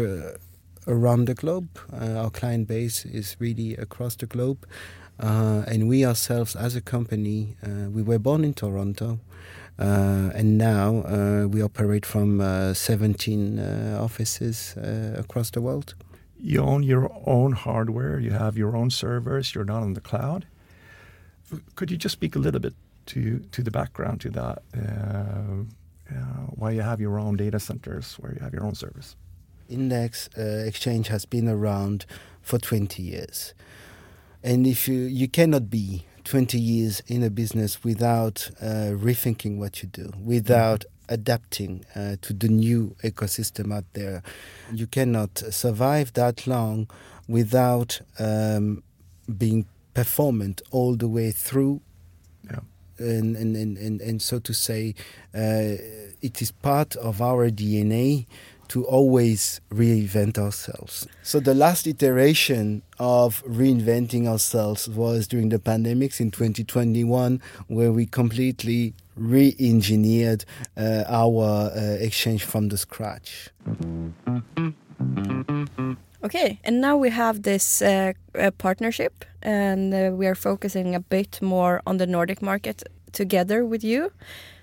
around 0.88 1.26
the 1.26 1.34
globe. 1.34 1.70
Uh, 1.94 2.14
our 2.18 2.30
client 2.30 2.68
base 2.68 3.06
is 3.06 3.36
really 3.40 3.76
across 3.76 4.16
the 4.16 4.26
globe. 4.26 4.66
Uh, 5.22 5.64
and 5.68 5.88
we 5.88 6.06
ourselves, 6.06 6.56
as 6.56 6.76
a 6.76 6.82
company, 6.82 7.56
uh, 7.64 7.90
we 7.90 8.02
were 8.02 8.20
born 8.20 8.44
in 8.44 8.54
Toronto. 8.54 9.20
Uh, 9.80 10.32
and 10.36 10.58
now 10.58 11.04
uh, 11.06 11.48
we 11.48 11.62
operate 11.62 12.06
from 12.06 12.42
uh, 12.42 12.74
17 12.74 13.60
offices 14.00 14.76
across 15.18 15.52
the 15.52 15.62
world. 15.62 15.96
You 16.38 16.62
own 16.62 16.84
your 16.84 17.12
own 17.26 17.52
hardware, 17.54 18.20
you 18.20 18.32
have 18.32 18.58
your 18.58 18.76
own 18.76 18.90
servers, 18.90 19.54
you're 19.54 19.66
not 19.66 19.84
on 19.84 19.94
the 19.94 20.02
cloud. 20.02 20.46
Could 21.76 21.92
you 21.92 21.98
just 21.98 22.14
speak 22.14 22.36
a 22.36 22.40
little 22.40 22.60
bit 22.60 22.74
to, 23.08 23.40
to 23.52 23.64
the 23.64 23.72
background 23.72 24.22
to 24.22 24.30
that? 24.32 24.64
why 26.56 26.72
you 26.72 26.82
have 26.82 27.00
your 27.00 27.18
own 27.18 27.38
data 27.38 27.60
centers, 27.60 28.16
where 28.20 28.34
you 28.34 28.40
have 28.40 28.54
your 28.54 28.64
own 28.64 28.76
service? 28.76 29.16
index 29.72 30.30
uh, 30.38 30.42
exchange 30.68 31.08
has 31.08 31.26
been 31.26 31.48
around 31.48 32.06
for 32.42 32.60
20 32.60 33.02
years. 33.02 33.54
And 34.44 34.66
if 34.66 34.88
you, 34.88 35.00
you 35.02 35.28
cannot 35.28 35.70
be 35.70 36.06
20 36.24 36.60
years 36.60 37.02
in 37.08 37.24
a 37.24 37.30
business 37.30 37.84
without 37.84 38.50
uh, 38.62 38.94
rethinking 38.94 39.58
what 39.58 39.82
you 39.84 39.90
do, 39.90 40.12
without 40.24 40.82
mm-hmm. 40.82 41.14
adapting 41.14 41.86
uh, 41.96 42.16
to 42.22 42.34
the 42.34 42.48
new 42.48 42.96
ecosystem 43.04 43.74
out 43.74 43.86
there. 43.94 44.24
You 44.72 44.88
cannot 44.88 45.38
survive 45.38 46.14
that 46.14 46.48
long 46.48 46.90
without 47.28 48.02
um, 48.20 48.84
being 49.38 49.66
performant 49.94 50.62
all 50.72 50.96
the 50.96 51.08
way 51.08 51.32
through. 51.32 51.82
Yeah. 52.46 52.60
And, 52.98 53.36
and, 53.36 53.56
and, 53.56 53.78
and, 53.78 54.02
and 54.02 54.22
so 54.22 54.40
to 54.40 54.54
say, 54.54 54.96
uh, 55.34 55.78
it 56.22 56.42
is 56.42 56.52
part 56.52 56.96
of 56.98 57.22
our 57.22 57.50
DNA 57.50 58.28
to 58.72 58.86
always 58.86 59.60
reinvent 59.70 60.38
ourselves. 60.38 61.06
So 61.24 61.42
the 61.42 61.54
last 61.54 61.86
iteration 61.88 62.84
of 63.00 63.44
reinventing 63.44 64.28
ourselves 64.28 64.88
was 64.88 65.28
during 65.28 65.50
the 65.50 65.60
pandemics 65.60 66.22
in 66.22 66.32
2021, 66.32 67.42
where 67.68 67.92
we 67.92 68.06
completely 68.06 68.94
re-engineered 69.18 70.46
uh, 70.78 71.04
our 71.10 71.70
uh, 71.76 71.98
exchange 72.00 72.46
from 72.46 72.70
the 72.70 72.78
scratch. 72.78 73.50
Okay, 76.24 76.60
and 76.64 76.80
now 76.80 76.96
we 76.96 77.10
have 77.10 77.42
this 77.42 77.82
uh, 77.82 78.14
partnership, 78.58 79.26
and 79.42 79.94
uh, 79.94 80.12
we 80.14 80.28
are 80.28 80.36
focusing 80.36 80.96
a 80.96 81.02
bit 81.02 81.42
more 81.42 81.82
on 81.86 81.98
the 81.98 82.08
Nordic 82.08 82.42
market 82.42 82.84
together 83.12 83.66
with 83.66 83.84
you. 83.84 84.14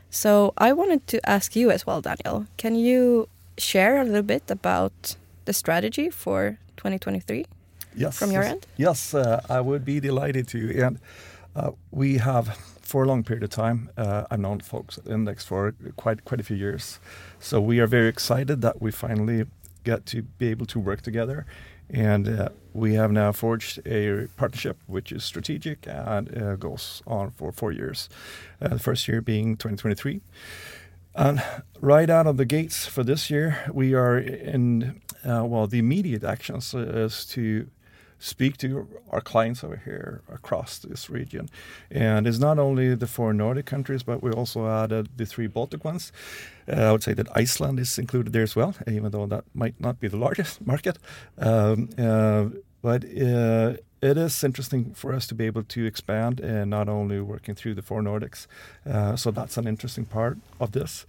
So 0.09 0.55
I 0.57 0.73
wanted 0.73 1.07
to 1.09 1.29
ask 1.29 1.55
you 1.55 1.71
as 1.71 1.87
well, 1.87 2.01
Daniel. 2.01 2.47
Can 2.57 2.75
you 2.75 3.29
share 3.59 4.01
a 4.01 4.05
little 4.05 4.23
bit 4.23 4.51
about 4.51 5.17
the 5.45 5.53
strategy 5.53 6.11
for 6.11 6.59
2023 6.77 7.47
yes, 7.95 8.19
from 8.19 8.31
your 8.31 8.43
end? 8.43 8.67
Yes, 8.77 9.15
uh, 9.15 9.41
I 9.49 9.61
would 9.61 9.85
be 9.85 10.01
delighted 10.01 10.49
to. 10.49 10.83
And 10.83 10.99
uh, 11.55 11.73
we 11.91 12.19
have, 12.19 12.57
for 12.81 13.05
a 13.05 13.07
long 13.07 13.25
period 13.25 13.43
of 13.43 13.51
time, 13.51 13.91
uh, 13.97 14.25
I've 14.31 14.41
known 14.41 14.61
folks 14.61 14.99
at 14.99 15.07
Index 15.07 15.45
for 15.45 15.75
quite 15.97 16.25
quite 16.25 16.41
a 16.41 16.45
few 16.45 16.57
years. 16.57 17.01
So 17.41 17.61
we 17.61 17.81
are 17.81 17.87
very 17.87 18.09
excited 18.09 18.63
that 18.63 18.81
we 18.81 18.91
finally 18.91 19.47
get 19.85 20.07
to 20.07 20.23
be 20.23 20.49
able 20.49 20.67
to 20.67 20.79
work 20.79 21.03
together. 21.03 21.47
And 21.91 22.29
uh, 22.29 22.49
we 22.75 22.95
have 22.95 23.11
now 23.11 23.33
forged 23.33 23.81
a 23.87 24.29
partnership 24.37 24.77
which 24.87 25.11
is 25.11 25.25
strategic 25.25 25.87
and 25.87 26.37
uh, 26.37 26.57
goes 26.57 27.03
on 27.07 27.31
for 27.31 27.51
four 27.51 27.73
years. 27.73 28.11
Uh, 28.61 28.69
the 28.69 28.79
first 28.79 29.09
year 29.09 29.23
being 29.23 29.57
2023. 29.57 30.21
Right 31.81 32.11
out 32.11 32.27
of 32.27 32.37
the 32.37 32.45
gates 32.45 32.87
for 32.87 33.03
this 33.03 33.29
year, 33.31 33.71
we 33.73 33.95
are 33.95 34.19
in, 34.19 35.01
uh, 35.25 35.45
well, 35.45 35.67
the 35.67 35.79
immediate 35.79 36.25
actions 36.25 36.75
is 36.75 37.25
to 37.27 37.69
speak 38.19 38.57
to 38.59 38.87
our 39.11 39.21
clients 39.21 39.65
over 39.65 39.77
here 39.85 40.23
across 40.33 40.79
this 40.79 41.09
region. 41.11 41.49
And 41.91 42.27
it's 42.27 42.39
not 42.39 42.59
only 42.59 42.95
the 42.95 43.07
four 43.07 43.33
Nordic 43.33 43.67
countries, 43.67 44.03
but 44.03 44.23
we 44.23 44.31
also 44.33 44.69
added 44.69 45.09
the 45.17 45.27
three 45.27 45.47
Baltic 45.47 45.85
ones. 45.85 46.13
Uh, 46.69 46.83
I 46.83 46.93
would 46.93 47.03
say 47.03 47.15
that 47.15 47.29
Iceland 47.37 47.79
is 47.81 47.99
included 47.99 48.33
there 48.33 48.43
as 48.43 48.57
well, 48.57 48.75
even 48.87 49.11
though 49.11 49.27
that 49.27 49.45
might 49.55 49.81
not 49.81 50.01
be 50.01 50.09
the 50.09 50.17
largest 50.17 50.67
market. 50.67 50.99
Um, 51.39 51.91
uh, 51.99 52.47
but 52.83 53.05
uh, 53.05 53.75
it 54.01 54.17
is 54.17 54.45
interesting 54.45 54.95
for 54.95 55.13
us 55.13 55.27
to 55.27 55.35
be 55.35 55.47
able 55.47 55.65
to 55.65 55.85
expand 55.85 56.41
and 56.41 56.71
not 56.71 56.89
only 56.89 57.21
working 57.21 57.55
through 57.55 57.75
the 57.75 57.83
four 57.83 58.03
Nordics. 58.03 58.47
Uh, 58.87 59.17
so 59.17 59.31
that's 59.31 59.57
an 59.57 59.67
interesting 59.67 60.05
part 60.05 60.39
of 60.61 60.73
this. 60.73 61.07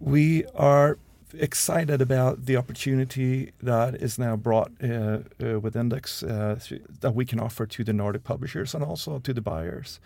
We 0.00 0.44
are 0.54 0.98
excited 1.34 2.00
about 2.00 2.46
the 2.46 2.56
opportunity 2.56 3.52
that 3.62 3.96
is 3.96 4.18
now 4.18 4.36
brought 4.36 4.72
uh, 4.82 5.18
uh, 5.42 5.60
with 5.60 5.76
Index 5.76 6.22
uh, 6.22 6.58
that 7.00 7.14
we 7.14 7.24
can 7.24 7.40
offer 7.40 7.66
to 7.66 7.84
the 7.84 7.92
Nordic 7.92 8.24
publishers 8.24 8.74
and 8.74 8.82
also 8.82 9.18
to 9.18 9.34
the 9.34 9.40
buyers. 9.40 10.00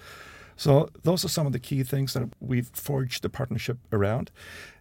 So 0.57 0.91
those 1.05 1.25
are 1.25 1.29
some 1.29 1.47
of 1.47 1.53
the 1.53 1.59
key 1.59 1.83
things 1.83 2.13
that 2.13 2.29
we've 2.41 2.71
forged 2.75 3.23
the 3.23 3.31
partnership 3.31 3.79
around. 3.93 4.31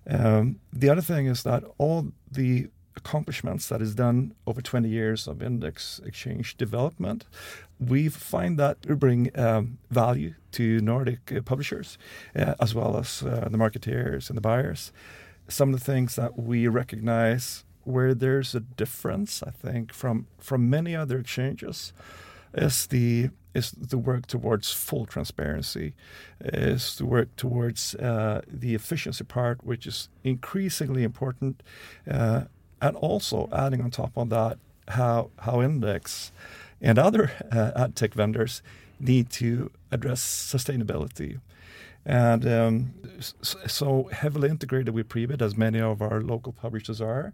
Um, 0.10 0.60
the 0.74 0.90
other 0.90 1.02
thing 1.02 1.28
is 1.28 1.44
that 1.44 1.64
all 1.78 2.08
the 2.30 2.70
accomplishments 3.00 3.68
that 3.70 3.82
is 3.82 3.96
done 3.96 4.34
over 4.46 4.62
20 4.62 4.88
years 4.88 5.28
of 5.28 5.42
index 5.42 6.00
exchange 6.06 6.58
development, 6.58 7.26
we 7.80 8.10
find 8.10 8.60
that 8.60 8.78
we 8.88 8.96
bring 8.96 9.32
um, 9.36 9.78
value 9.90 10.34
to 10.52 10.80
Nordic 10.82 11.32
uh, 11.32 11.42
publishers 11.42 11.98
uh, 12.36 12.54
as 12.60 12.76
well 12.76 12.98
as 12.98 13.24
uh, 13.24 13.48
the 13.50 13.58
marketeers 13.58 14.30
and 14.30 14.38
the 14.38 14.42
buyers. 14.42 14.92
Some 15.48 15.74
of 15.74 15.80
the 15.80 15.86
things 15.86 16.16
that 16.16 16.38
we 16.38 16.68
recognize 16.68 17.64
where 17.84 18.14
there's 18.14 18.54
a 18.54 18.60
difference, 18.60 19.42
I 19.42 19.52
think, 19.52 19.94
from 19.94 20.28
from 20.38 20.70
many 20.70 20.96
other 20.96 21.18
exchanges, 21.20 21.94
is 22.54 22.88
the 22.88 23.30
is 23.54 23.72
the 23.72 23.98
work 23.98 24.28
towards 24.28 24.72
full 24.72 25.06
transparency, 25.06 25.94
is 26.40 26.98
the 26.98 27.06
work 27.06 27.36
towards 27.36 27.96
uh, 27.96 28.42
the 28.48 28.76
efficiency 28.76 29.24
part, 29.24 29.64
which 29.64 29.88
is 29.88 30.10
increasingly 30.24 31.04
important, 31.04 31.64
uh, 32.10 32.44
and 32.82 32.96
also 32.98 33.50
adding 33.52 33.82
on 33.82 33.92
top 33.92 34.18
of 34.18 34.30
that 34.30 34.58
how 34.90 35.30
how 35.40 35.62
Index 35.62 36.32
and 36.82 36.98
other 36.98 37.32
uh, 37.52 37.72
ad 37.76 37.96
tech 37.96 38.14
vendors 38.14 38.62
need 39.00 39.30
to 39.30 39.72
address 39.92 40.22
sustainability 40.22 41.40
and 42.06 42.48
um, 42.48 42.94
so 43.20 44.10
heavily 44.12 44.50
integrated 44.50 44.94
with 44.94 45.10
Prebid, 45.10 45.42
as 45.42 45.58
many 45.58 45.80
of 45.80 46.02
our 46.02 46.22
local 46.22 46.54
publishers 46.54 47.02
are. 47.02 47.34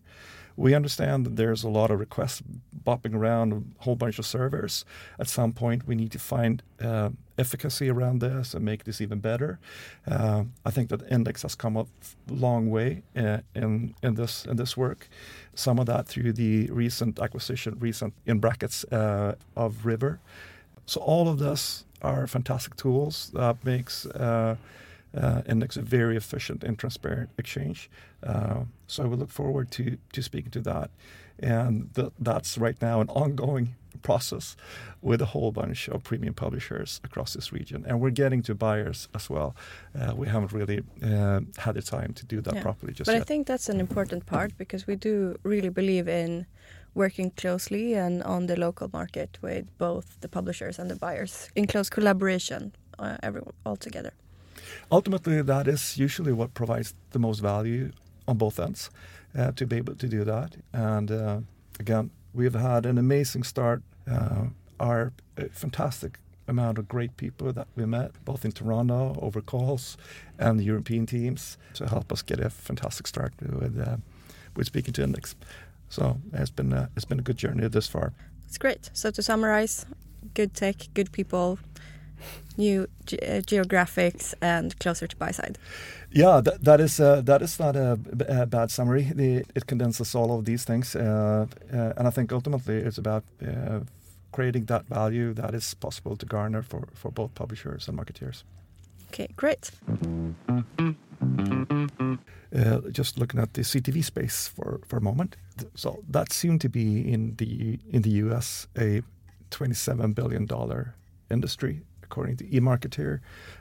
We 0.57 0.73
understand 0.73 1.25
that 1.25 1.35
there's 1.35 1.63
a 1.63 1.69
lot 1.69 1.91
of 1.91 1.99
requests 1.99 2.41
bopping 2.85 3.13
around 3.13 3.53
a 3.53 3.83
whole 3.83 3.95
bunch 3.95 4.19
of 4.19 4.25
servers. 4.25 4.85
At 5.19 5.27
some 5.27 5.51
point, 5.51 5.85
we 5.85 5.95
need 5.95 6.11
to 6.13 6.19
find 6.19 6.63
uh, 6.81 7.09
efficacy 7.37 7.89
around 7.89 8.21
this 8.21 8.53
and 8.53 8.63
make 8.63 8.85
this 8.85 9.01
even 9.01 9.19
better. 9.19 9.59
Uh, 10.09 10.45
I 10.65 10.71
think 10.71 10.89
that 10.89 11.01
Index 11.11 11.41
has 11.41 11.55
come 11.55 11.75
a 11.75 11.85
long 12.29 12.69
way 12.69 13.03
uh, 13.17 13.39
in 13.53 13.95
in 14.01 14.15
this 14.15 14.45
in 14.45 14.55
this 14.55 14.77
work. 14.77 15.09
Some 15.55 15.77
of 15.77 15.87
that 15.87 16.07
through 16.07 16.33
the 16.33 16.67
recent 16.71 17.19
acquisition, 17.19 17.77
recent 17.79 18.13
in 18.25 18.39
brackets 18.39 18.85
uh, 18.85 19.35
of 19.57 19.85
River. 19.85 20.19
So 20.85 21.01
all 21.01 21.27
of 21.27 21.39
this 21.39 21.83
are 22.05 22.27
fantastic 22.27 22.75
tools 22.75 23.31
that 23.33 23.63
makes 23.65 24.05
uh, 24.05 24.55
uh, 25.15 25.41
Index 25.47 25.77
a 25.77 25.81
very 25.81 26.17
efficient 26.17 26.63
and 26.63 26.77
transparent 26.77 27.29
exchange. 27.37 27.89
Uh, 28.23 28.61
so 28.87 29.03
I 29.03 29.07
would 29.07 29.19
look 29.19 29.31
forward 29.31 29.71
to 29.71 29.97
to 30.13 30.21
speaking 30.21 30.51
to 30.51 30.61
that, 30.61 30.89
and 31.39 31.93
th- 31.95 32.13
that's 32.19 32.57
right 32.57 32.79
now 32.81 33.01
an 33.01 33.09
ongoing 33.09 33.75
process 34.01 34.55
with 35.01 35.21
a 35.21 35.25
whole 35.25 35.51
bunch 35.51 35.89
of 35.89 36.03
premium 36.03 36.33
publishers 36.33 37.01
across 37.03 37.33
this 37.33 37.51
region, 37.51 37.85
and 37.87 38.01
we're 38.01 38.17
getting 38.23 38.41
to 38.43 38.53
buyers 38.53 39.07
as 39.13 39.29
well. 39.29 39.55
Uh, 39.99 40.13
we 40.15 40.27
haven't 40.27 40.51
really 40.51 40.83
uh, 41.03 41.39
had 41.57 41.75
the 41.75 41.81
time 41.81 42.13
to 42.13 42.25
do 42.25 42.41
that 42.41 42.55
yeah. 42.55 42.61
properly 42.61 42.93
just 42.93 43.07
yet. 43.07 43.13
but 43.13 43.17
yet. 43.17 43.21
I 43.21 43.25
think 43.25 43.47
that's 43.47 43.69
an 43.69 43.79
important 43.79 44.25
part 44.25 44.57
because 44.57 44.87
we 44.87 44.95
do 44.95 45.37
really 45.43 45.69
believe 45.69 46.07
in 46.07 46.45
working 46.95 47.31
closely 47.31 47.93
and 47.93 48.23
on 48.23 48.47
the 48.47 48.55
local 48.55 48.89
market 48.93 49.37
with 49.41 49.65
both 49.77 50.19
the 50.21 50.27
publishers 50.27 50.79
and 50.79 50.89
the 50.89 50.95
buyers 50.95 51.49
in 51.55 51.67
close 51.67 51.89
collaboration, 51.89 52.71
uh, 52.97 53.17
everyone 53.21 53.53
all 53.65 53.75
together. 53.75 54.11
Ultimately, 54.91 55.41
that 55.41 55.67
is 55.67 55.97
usually 55.97 56.33
what 56.33 56.53
provides 56.53 56.95
the 57.11 57.19
most 57.19 57.39
value 57.39 57.91
on 58.27 58.37
both 58.37 58.59
ends 58.59 58.89
uh, 59.37 59.51
to 59.51 59.67
be 59.67 59.77
able 59.77 59.95
to 59.95 60.07
do 60.07 60.23
that. 60.23 60.55
And 60.73 61.11
uh, 61.11 61.39
again, 61.79 62.09
we've 62.33 62.53
had 62.53 62.85
an 62.85 62.97
amazing 62.97 63.43
start. 63.43 63.83
Uh, 64.09 64.45
our 64.79 65.13
uh, 65.37 65.43
fantastic 65.51 66.19
amount 66.47 66.77
of 66.77 66.87
great 66.87 67.17
people 67.17 67.51
that 67.53 67.67
we 67.75 67.85
met, 67.85 68.11
both 68.23 68.45
in 68.45 68.51
Toronto 68.51 69.17
over 69.21 69.41
calls 69.41 69.97
and 70.37 70.59
the 70.59 70.63
European 70.63 71.05
teams, 71.05 71.57
to 71.73 71.87
help 71.87 72.11
us 72.11 72.21
get 72.21 72.39
a 72.39 72.49
fantastic 72.49 73.07
start 73.07 73.33
with 73.41 73.79
uh, 73.79 73.97
with 74.55 74.67
speaking 74.67 74.93
to 74.93 75.03
Index. 75.03 75.35
So 75.95 76.17
it's 76.33 76.51
been 76.51 76.73
a, 76.73 76.89
it's 76.95 77.05
been 77.05 77.19
a 77.19 77.23
good 77.23 77.37
journey 77.37 77.69
this 77.69 77.87
far. 77.87 78.11
It's 78.47 78.57
great. 78.57 78.89
So 78.93 79.11
to 79.11 79.21
summarize, 79.21 79.85
good 80.33 80.53
tech, 80.53 80.75
good 80.93 81.11
people, 81.11 81.57
new 82.57 82.87
ge 83.05 83.13
uh, 83.13 83.41
geographics, 83.51 84.33
and 84.41 84.77
closer 84.79 85.07
to 85.07 85.15
buy 85.17 85.31
side. 85.31 85.57
Yeah, 86.11 86.41
that, 86.41 86.63
that 86.63 86.79
is 86.81 86.99
uh, 86.99 87.21
that 87.21 87.41
is 87.41 87.59
not 87.59 87.75
a, 87.75 87.97
a 88.27 88.45
bad 88.45 88.71
summary. 88.71 89.11
The, 89.15 89.45
it 89.55 89.65
condenses 89.67 90.15
all 90.15 90.37
of 90.37 90.45
these 90.45 90.65
things, 90.65 90.95
uh, 90.95 91.45
uh, 91.73 91.93
and 91.97 92.07
I 92.07 92.11
think 92.11 92.31
ultimately 92.31 92.75
it's 92.75 92.97
about 92.97 93.23
uh, 93.41 93.79
creating 94.31 94.65
that 94.65 94.85
value 94.89 95.33
that 95.33 95.53
is 95.53 95.73
possible 95.73 96.17
to 96.17 96.25
garner 96.25 96.61
for, 96.61 96.87
for 96.93 97.11
both 97.11 97.33
publishers 97.35 97.87
and 97.87 97.97
marketeers. 97.97 98.43
Okay, 99.07 99.27
great. 99.35 99.71
Uh, 102.55 102.79
just 102.91 103.17
looking 103.17 103.39
at 103.39 103.53
the 103.53 103.61
CTV 103.61 104.03
space 104.03 104.49
for, 104.49 104.79
for 104.87 104.97
a 104.97 105.01
moment. 105.01 105.35
So 105.75 106.03
that 106.09 106.31
seemed 106.31 106.61
to 106.61 106.69
be 106.69 107.11
in 107.11 107.35
the 107.37 107.79
in 107.89 108.01
the 108.01 108.11
US 108.25 108.67
a 108.77 109.01
27 109.51 110.13
billion 110.13 110.45
dollar 110.45 110.95
industry 111.29 111.81
according 112.03 112.37
to 112.37 112.45
eMarketer, 112.45 113.19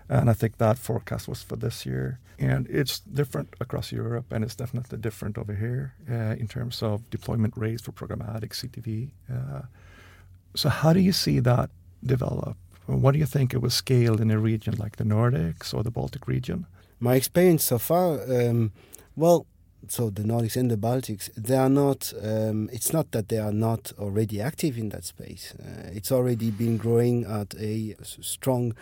and 0.09 0.29
I 0.29 0.35
think 0.35 0.59
that 0.59 0.79
forecast 0.79 1.29
was 1.29 1.43
for 1.43 1.57
this 1.57 1.87
year. 1.87 2.19
And 2.39 2.67
it's 2.69 3.01
different 3.01 3.55
across 3.61 3.93
Europe, 3.93 4.27
and 4.33 4.45
it's 4.45 4.55
definitely 4.55 4.99
different 4.99 5.39
over 5.39 5.55
here 5.55 5.95
uh, 6.11 6.37
in 6.43 6.47
terms 6.49 6.83
of 6.83 7.09
deployment 7.11 7.55
rates 7.57 7.83
for 7.83 7.93
programmatic 7.93 8.51
CTV. 8.51 9.11
Uh, 9.33 9.63
so 10.55 10.69
how 10.69 10.93
do 10.93 11.01
you 11.01 11.13
see 11.13 11.41
that 11.41 11.71
develop? 12.05 12.57
What 12.87 13.13
do 13.13 13.19
you 13.19 13.27
think 13.27 13.55
it 13.55 13.59
will 13.59 13.71
scale 13.71 14.21
in 14.21 14.31
a 14.31 14.39
region 14.39 14.75
like 14.79 14.97
the 14.97 15.05
Nordics 15.05 15.73
or 15.73 15.83
the 15.83 15.91
Baltic 15.91 16.27
region? 16.27 16.67
My 17.01 17.15
experience 17.15 17.65
so 17.65 17.79
far, 17.79 18.21
um, 18.31 18.73
well, 19.17 19.47
so 19.89 20.11
the 20.11 20.23
Nordics 20.23 20.57
and 20.57 20.71
the 20.71 20.77
Baltics, 20.77 21.31
they 21.35 21.57
are 21.57 21.69
not. 21.69 22.13
Um, 22.23 22.69
it's 22.73 22.93
not 22.93 23.11
that 23.13 23.29
they 23.29 23.39
are 23.39 23.53
not 23.53 23.93
already 23.99 24.41
active 24.41 24.79
in 24.79 24.89
that 24.91 25.05
space. 25.05 25.55
Uh, 25.59 25.91
it's 25.93 26.13
already 26.13 26.51
been 26.51 26.77
growing 26.77 27.25
at 27.25 27.55
a 27.59 27.95
strong, 28.03 28.75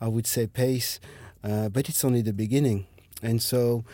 I 0.00 0.08
would 0.08 0.26
say, 0.26 0.46
pace, 0.46 1.00
uh, 1.44 1.68
but 1.68 1.88
it's 1.88 2.04
only 2.04 2.22
the 2.22 2.32
beginning. 2.32 2.86
And 3.22 3.42
so, 3.42 3.84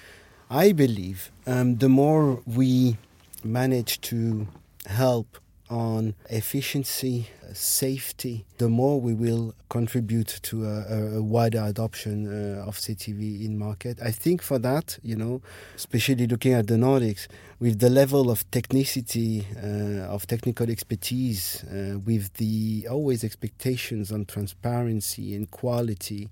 I 0.50 0.72
believe 0.72 1.32
um, 1.46 1.76
the 1.76 1.88
more 1.88 2.42
we 2.46 2.98
manage 3.42 4.00
to 4.02 4.46
help 4.86 5.38
on 5.70 6.14
efficiency, 6.28 7.28
safety, 7.52 8.44
the 8.58 8.68
more 8.68 9.00
we 9.00 9.14
will 9.14 9.54
contribute 9.68 10.38
to 10.42 10.64
a, 10.66 11.16
a 11.16 11.22
wider 11.22 11.62
adoption 11.62 12.26
uh, 12.26 12.66
of 12.66 12.76
CTV 12.76 13.44
in 13.44 13.58
market. 13.58 13.98
I 14.02 14.10
think 14.10 14.42
for 14.42 14.58
that, 14.58 14.98
you 15.02 15.16
know, 15.16 15.40
especially 15.74 16.26
looking 16.26 16.52
at 16.52 16.66
the 16.66 16.74
Nordics, 16.74 17.26
with 17.60 17.78
the 17.78 17.88
level 17.88 18.30
of 18.30 18.48
technicity, 18.50 19.44
uh, 19.56 20.06
of 20.06 20.26
technical 20.26 20.68
expertise, 20.70 21.64
uh, 21.64 21.98
with 21.98 22.34
the 22.34 22.86
always 22.90 23.24
expectations 23.24 24.12
on 24.12 24.26
transparency 24.26 25.34
and 25.34 25.50
quality, 25.50 26.28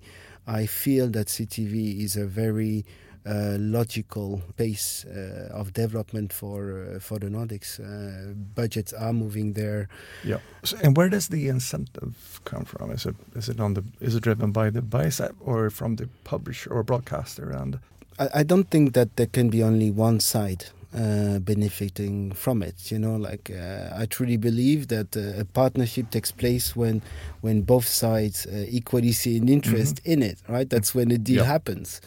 I 0.46 0.66
feel 0.66 1.08
that 1.10 1.28
CTV 1.28 2.00
is 2.00 2.16
a 2.16 2.26
very 2.26 2.84
logical 3.25 4.43
pace 4.57 5.05
uh, 5.05 5.49
of 5.52 5.73
development 5.73 6.33
for 6.33 6.97
uh, 6.97 7.00
for 7.00 7.19
the 7.19 7.29
Nordics. 7.29 7.79
Uh, 7.79 8.35
budgets 8.55 8.93
are 8.93 9.12
moving 9.12 9.52
there. 9.52 9.88
Yeah. 10.25 10.38
So, 10.64 10.76
and 10.83 10.97
where 10.97 11.09
does 11.09 11.29
the 11.29 11.49
incentive 11.49 12.41
come 12.45 12.64
from? 12.64 12.91
Is 12.91 13.07
it 13.07 13.17
is 13.35 13.49
it 13.49 13.61
on 13.61 13.75
the 13.75 13.85
is 14.00 14.14
it 14.14 14.23
driven 14.23 14.52
by 14.52 14.71
the 14.71 15.11
side 15.11 15.35
or 15.41 15.71
from 15.71 15.97
the 15.97 16.09
publisher 16.25 16.73
or 16.73 16.83
broadcaster? 16.83 17.50
And 17.50 17.79
I, 18.19 18.29
I 18.41 18.43
don't 18.43 18.71
think 18.71 18.95
that 18.95 19.17
there 19.17 19.29
can 19.29 19.50
be 19.50 19.62
only 19.62 19.91
one 19.91 20.21
side. 20.21 20.67
Uh, 20.95 21.38
benefiting 21.38 22.33
from 22.33 22.62
it. 22.62 22.93
You 22.93 22.99
know, 22.99 23.17
like 23.17 23.50
uh, 23.50 23.88
I 23.97 24.05
truly 24.05 24.37
believe 24.37 24.88
that 24.88 25.17
uh, 25.17 25.41
a 25.41 25.45
partnership 25.47 26.11
takes 26.11 26.31
place 26.31 26.76
when 26.76 27.00
when 27.41 27.62
both 27.62 27.88
sides 27.88 28.45
uh, 28.45 28.67
equally 28.69 29.12
see 29.12 29.38
an 29.38 29.49
interest 29.49 30.02
mm-hmm. 30.02 30.12
in 30.12 30.23
it. 30.23 30.43
Right, 30.47 30.69
that's 30.69 30.95
when 30.95 31.11
a 31.11 31.17
deal 31.17 31.45
happens. 31.45 32.02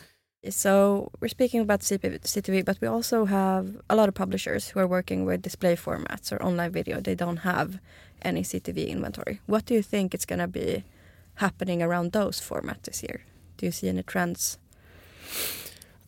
So 0.50 1.12
we're 1.20 1.28
speaking 1.28 1.62
about 1.62 1.82
CTV, 1.82 2.64
but 2.66 2.80
we 2.82 2.88
also 2.88 3.26
have 3.26 3.78
a 3.90 3.96
lot 3.96 4.10
of 4.10 4.16
publishers 4.16 4.70
who 4.70 4.80
are 4.80 4.88
working 4.88 5.26
with 5.26 5.42
display 5.42 5.76
formats 5.76 6.32
or 6.32 6.42
online 6.44 6.72
video. 6.72 7.02
They 7.02 7.16
don't 7.16 7.38
have 7.38 7.80
any 8.22 8.44
CTV 8.44 8.90
inventory. 8.90 9.42
What 9.48 9.66
do 9.66 9.74
you 9.74 9.82
think 9.82 10.14
is 10.14 10.26
going 10.26 10.40
to 10.40 10.48
be 10.48 10.84
happening 11.36 11.82
around 11.82 12.12
those 12.12 12.40
formats 12.40 12.84
this 12.84 13.04
year? 13.04 13.22
Do 13.58 13.66
you 13.66 13.72
see 13.72 13.90
any 13.90 14.04
trends? 14.04 14.58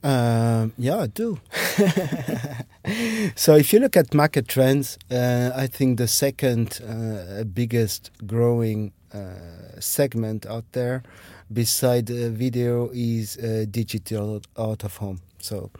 Uh, 0.04 0.68
yeah, 0.78 0.98
I 1.00 1.08
do. 1.08 1.40
so 3.36 3.56
if 3.56 3.74
you 3.74 3.80
look 3.80 3.98
at 3.98 4.14
market 4.14 4.48
trends, 4.48 4.98
uh, 5.10 5.52
I 5.56 5.68
think 5.68 5.98
the 5.98 6.08
second 6.08 6.80
uh, 6.88 7.44
biggest 7.46 8.12
growing 8.26 8.94
uh, 9.14 9.47
segment 9.80 10.46
out 10.46 10.66
there 10.72 11.04
beside 11.52 12.10
uh, 12.12 12.30
video 12.30 12.90
is 12.94 13.38
uh, 13.38 13.66
digital 13.70 14.42
out 14.58 14.84
of 14.84 14.98
home. 14.98 15.22
So 15.40 15.72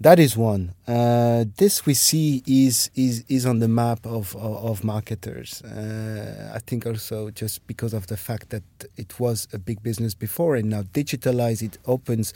that 0.00 0.18
is 0.18 0.36
one. 0.36 0.74
Uh, 0.86 1.46
this 1.56 1.86
we 1.86 1.94
see 1.94 2.42
is 2.46 2.90
is 2.94 3.24
is 3.28 3.46
on 3.46 3.60
the 3.60 3.68
map 3.68 4.04
of 4.04 4.36
of, 4.36 4.64
of 4.64 4.84
marketers. 4.84 5.62
Uh, 5.62 6.52
I 6.54 6.58
think 6.58 6.86
also 6.86 7.30
just 7.30 7.66
because 7.66 7.94
of 7.94 8.06
the 8.06 8.16
fact 8.16 8.50
that 8.50 8.62
it 8.96 9.18
was 9.18 9.48
a 9.52 9.58
big 9.58 9.82
business 9.82 10.14
before 10.14 10.56
and 10.56 10.68
now 10.68 10.82
digitalize 10.82 11.62
it 11.62 11.78
opens 11.86 12.34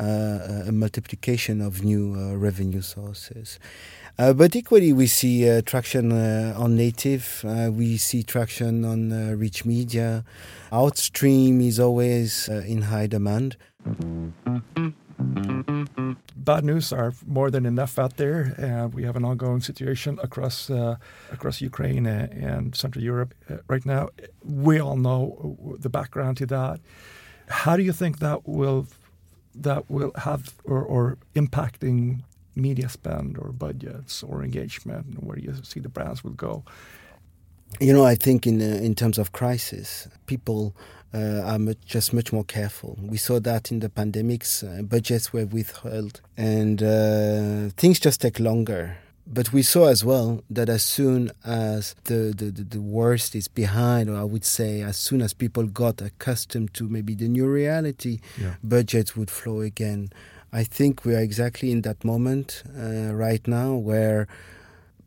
uh, 0.00 0.64
a 0.66 0.72
multiplication 0.72 1.60
of 1.60 1.84
new 1.84 2.14
uh, 2.14 2.36
revenue 2.36 2.82
sources. 2.82 3.58
Uh, 4.16 4.32
but 4.32 4.54
equally, 4.54 4.92
we 4.92 5.08
see 5.08 5.48
uh, 5.50 5.60
traction 5.62 6.12
uh, 6.12 6.54
on 6.56 6.76
native, 6.76 7.44
uh, 7.44 7.68
we 7.72 7.96
see 7.96 8.22
traction 8.22 8.84
on 8.84 9.10
rich 9.36 9.64
media. 9.64 10.24
Outstream 10.70 11.60
is 11.60 11.80
always 11.80 12.48
in 12.48 12.82
high 12.82 13.08
demand. 13.08 13.56
Bad 16.36 16.64
news 16.64 16.92
are 16.92 17.12
more 17.26 17.50
than 17.50 17.66
enough 17.66 17.98
out 17.98 18.16
there. 18.16 18.90
we 18.94 19.02
have 19.02 19.16
an 19.16 19.24
ongoing 19.24 19.60
situation 19.60 20.20
across 20.22 20.70
across 21.32 21.60
Ukraine 21.60 22.06
and 22.06 22.76
Central 22.76 23.02
Europe 23.02 23.34
right 23.66 23.84
now. 23.84 24.10
We 24.44 24.78
all 24.78 24.96
know 24.96 25.76
the 25.80 25.88
background 25.88 26.36
to 26.36 26.46
that. 26.46 26.78
How 27.48 27.76
do 27.76 27.82
you 27.82 27.92
think 27.92 28.20
that 28.20 28.46
will 28.46 28.86
that 29.54 29.90
will 29.90 30.12
have 30.16 30.54
or, 30.64 30.82
or 30.82 31.18
impacting 31.34 32.22
media 32.56 32.88
spend 32.88 33.38
or 33.38 33.52
budgets 33.52 34.22
or 34.22 34.42
engagement 34.42 35.06
and 35.06 35.18
where 35.26 35.38
you 35.38 35.54
see 35.62 35.80
the 35.80 35.88
brands 35.88 36.22
will 36.24 36.32
go? 36.32 36.64
You 37.80 37.92
know, 37.92 38.04
I 38.04 38.14
think 38.14 38.46
in 38.46 38.60
uh, 38.60 38.76
in 38.82 38.94
terms 38.94 39.18
of 39.18 39.32
crisis, 39.32 40.08
people 40.26 40.76
uh, 41.12 41.42
are 41.44 41.58
much, 41.58 41.78
just 41.84 42.12
much 42.12 42.32
more 42.32 42.44
careful. 42.44 42.98
We 43.00 43.16
saw 43.16 43.40
that 43.40 43.70
in 43.70 43.80
the 43.80 43.88
pandemics, 43.88 44.62
uh, 44.62 44.82
budgets 44.82 45.32
were 45.32 45.46
withheld, 45.46 46.20
and 46.36 46.82
uh, 46.82 47.70
things 47.76 47.98
just 48.00 48.20
take 48.20 48.38
longer. 48.38 48.98
But 49.26 49.52
we 49.52 49.62
saw 49.62 49.86
as 49.86 50.04
well 50.04 50.42
that 50.50 50.68
as 50.68 50.82
soon 50.82 51.30
as 51.46 51.94
the, 52.04 52.34
the, 52.36 52.50
the, 52.50 52.80
worst 52.80 53.34
is 53.34 53.48
behind, 53.48 54.10
or 54.10 54.16
I 54.16 54.24
would 54.24 54.44
say 54.44 54.82
as 54.82 54.98
soon 54.98 55.22
as 55.22 55.32
people 55.32 55.64
got 55.64 56.02
accustomed 56.02 56.74
to 56.74 56.88
maybe 56.90 57.14
the 57.14 57.28
new 57.28 57.46
reality, 57.48 58.20
yeah. 58.38 58.56
budgets 58.62 59.16
would 59.16 59.30
flow 59.30 59.62
again. 59.62 60.10
I 60.54 60.62
think 60.62 61.04
we 61.04 61.16
are 61.16 61.20
exactly 61.20 61.72
in 61.72 61.82
that 61.82 62.04
moment 62.04 62.62
uh, 62.78 63.12
right 63.12 63.44
now 63.48 63.74
where 63.74 64.28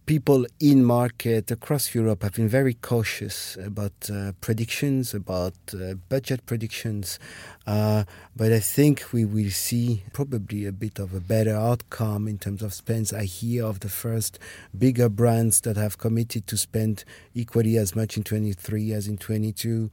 people 0.07 0.45
in 0.61 0.85
market 0.85 1.51
across 1.51 1.93
Europe 1.93 2.23
have 2.23 2.33
been 2.33 2.47
very 2.47 2.73
cautious 2.75 3.57
about 3.57 3.91
uh, 4.09 4.31
predictions, 4.39 5.13
about 5.13 5.53
uh, 5.73 5.95
budget 6.07 6.45
predictions. 6.45 7.19
Uh, 7.67 8.05
but 8.33 8.53
I 8.53 8.61
think 8.61 9.11
we 9.11 9.25
will 9.25 9.49
see 9.49 10.03
probably 10.13 10.65
a 10.65 10.71
bit 10.71 10.97
of 10.97 11.13
a 11.13 11.19
better 11.19 11.53
outcome 11.53 12.25
in 12.25 12.37
terms 12.37 12.61
of 12.61 12.73
spends. 12.73 13.11
I 13.11 13.25
hear 13.25 13.65
of 13.65 13.81
the 13.81 13.89
first 13.89 14.39
bigger 14.75 15.09
brands 15.09 15.59
that 15.61 15.75
have 15.75 15.97
committed 15.97 16.47
to 16.47 16.57
spend 16.57 17.03
equally 17.35 17.75
as 17.75 17.93
much 17.93 18.15
in 18.15 18.23
23 18.23 18.93
as 18.93 19.09
in 19.09 19.17
22. 19.17 19.91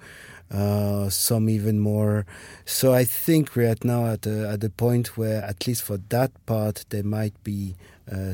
Uh, 0.49 1.11
some 1.11 1.49
even 1.49 1.81
more. 1.81 2.25
So 2.65 2.95
I 2.95 3.03
think 3.03 3.57
we're 3.57 3.67
at 3.67 3.83
now 3.83 4.07
at 4.07 4.27
a, 4.27 4.51
at 4.51 4.61
the 4.61 4.71
point 4.71 5.17
where, 5.17 5.43
at 5.43 5.67
least 5.67 5.83
for 5.83 5.97
that 6.11 6.31
part, 6.47 6.85
there 6.91 7.03
might 7.03 7.43
be 7.43 7.75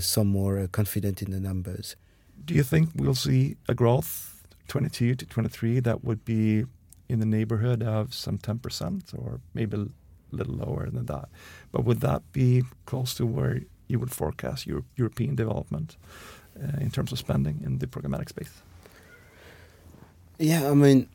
some 0.01 0.29
more 0.29 0.59
uh, 0.59 0.67
confident 0.69 1.23
in 1.23 1.31
the 1.31 1.41
numbers. 1.41 1.97
Do 2.45 2.55
you 2.55 2.63
think 2.63 2.91
we'll 2.95 3.15
see 3.15 3.57
a 3.69 3.75
growth 3.75 4.43
22 4.69 5.15
to 5.17 5.27
23 5.27 5.81
that 5.81 6.05
would 6.05 6.25
be 6.25 6.65
in 7.09 7.21
the 7.21 7.27
neighborhood 7.27 7.83
of 7.83 8.15
some 8.15 8.39
10% 8.39 9.19
or 9.19 9.41
maybe 9.55 9.77
a 9.77 9.87
little 10.35 10.55
lower 10.55 10.89
than 10.91 11.07
that? 11.07 11.29
But 11.73 11.85
would 11.85 12.01
that 12.01 12.23
be 12.33 12.63
close 12.87 13.15
to 13.15 13.27
where 13.27 13.63
you 13.89 13.99
would 13.99 14.13
forecast 14.13 14.67
your 14.67 14.85
European 14.97 15.35
development 15.35 15.97
uh, 16.57 16.79
in 16.81 16.91
terms 16.91 17.13
of 17.13 17.19
spending 17.19 17.61
in 17.65 17.79
the 17.79 17.87
programmatic 17.87 18.29
space? 18.29 18.63
Yeah, 20.39 20.71
I 20.71 20.75
mean, 20.75 21.09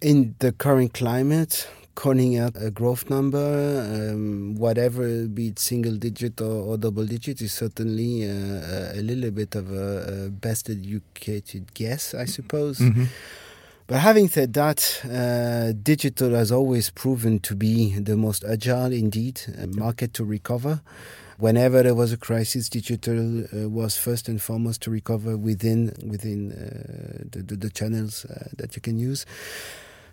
in 0.00 0.34
the 0.38 0.52
current 0.52 0.94
climate, 0.94 1.68
calling 1.94 2.38
out 2.38 2.56
a 2.56 2.70
growth 2.70 3.10
number, 3.10 4.10
um, 4.12 4.54
whatever, 4.54 5.26
be 5.26 5.48
it 5.48 5.58
single 5.58 5.96
digit 5.96 6.40
or, 6.40 6.62
or 6.64 6.76
double 6.76 7.04
digit, 7.04 7.40
is 7.40 7.52
certainly 7.52 8.24
uh, 8.24 8.92
a 8.94 9.02
little 9.02 9.30
bit 9.30 9.54
of 9.54 9.72
a, 9.72 10.26
a, 10.26 10.30
best 10.30 10.70
educated 10.70 11.74
guess, 11.74 12.14
I 12.14 12.24
suppose. 12.24 12.78
Mm-hmm. 12.78 13.04
But 13.86 13.98
having 13.98 14.28
said 14.28 14.54
that, 14.54 15.00
uh, 15.04 15.72
digital 15.82 16.30
has 16.30 16.50
always 16.50 16.88
proven 16.90 17.40
to 17.40 17.54
be 17.54 17.98
the 17.98 18.16
most 18.16 18.44
agile, 18.44 18.92
indeed, 18.92 19.42
market 19.74 20.14
to 20.14 20.24
recover. 20.24 20.80
Whenever 21.38 21.82
there 21.82 21.94
was 21.94 22.12
a 22.12 22.16
crisis, 22.16 22.68
digital 22.68 23.44
uh, 23.44 23.68
was 23.68 23.96
first 23.96 24.28
and 24.28 24.40
foremost 24.40 24.80
to 24.82 24.90
recover 24.90 25.36
within 25.36 25.92
within 26.06 26.52
uh, 26.52 27.24
the, 27.32 27.42
the, 27.42 27.56
the, 27.56 27.70
channels 27.70 28.24
uh, 28.26 28.48
that 28.56 28.76
you 28.76 28.82
can 28.82 28.96
use. 28.96 29.26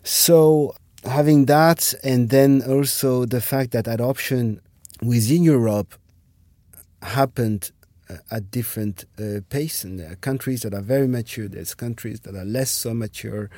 So 0.01 0.73
having 1.05 1.45
that, 1.45 1.93
and 2.03 2.29
then 2.29 2.61
also 2.61 3.25
the 3.25 3.41
fact 3.41 3.71
that 3.71 3.87
adoption 3.87 4.61
within 5.01 5.43
Europe 5.43 5.95
happened 7.01 7.71
uh, 8.09 8.17
at 8.31 8.51
different 8.51 9.05
uh, 9.17 9.39
pace, 9.49 9.83
and 9.83 9.99
there 9.99 10.11
are 10.11 10.15
countries 10.15 10.61
that 10.61 10.73
are 10.73 10.81
very 10.81 11.07
mature. 11.07 11.47
There's 11.47 11.73
countries 11.73 12.21
that 12.21 12.35
are 12.35 12.45
less 12.45 12.71
so 12.71 12.93
mature. 12.93 13.49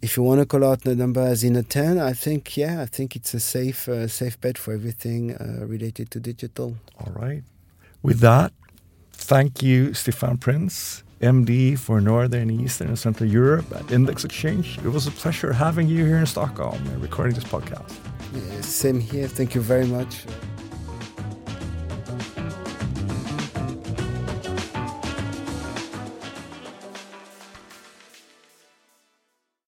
If 0.00 0.16
you 0.16 0.22
want 0.22 0.40
to 0.40 0.46
call 0.46 0.64
out 0.64 0.82
the 0.82 0.94
number 0.94 1.20
as 1.20 1.42
in 1.42 1.56
a 1.56 1.62
ten, 1.62 1.98
I 1.98 2.12
think 2.12 2.56
yeah, 2.56 2.82
I 2.82 2.86
think 2.86 3.16
it's 3.16 3.32
a 3.34 3.40
safe 3.40 3.88
uh, 3.88 4.06
safe 4.06 4.40
bet 4.40 4.58
for 4.58 4.74
everything 4.74 5.34
uh, 5.34 5.64
related 5.66 6.10
to 6.12 6.20
digital. 6.20 6.76
All 7.00 7.12
right. 7.12 7.42
With 8.02 8.20
that, 8.20 8.52
thank 9.12 9.62
you, 9.62 9.90
Stéphane 9.90 10.38
Printz. 10.38 11.02
MD 11.20 11.78
for 11.78 12.00
Northern, 12.00 12.50
Eastern, 12.50 12.88
and 12.88 12.98
Central 12.98 13.28
Europe 13.28 13.66
at 13.74 13.90
Index 13.92 14.24
Exchange. 14.24 14.78
It 14.78 14.88
was 14.88 15.06
a 15.06 15.10
pleasure 15.10 15.52
having 15.52 15.88
you 15.88 16.04
here 16.04 16.18
in 16.18 16.26
Stockholm 16.26 16.74
and 16.88 17.02
recording 17.02 17.34
this 17.34 17.44
podcast. 17.44 17.92
Yeah, 18.34 18.60
same 18.60 19.00
here. 19.00 19.28
Thank 19.28 19.54
you 19.54 19.60
very 19.60 19.86
much. 19.86 20.24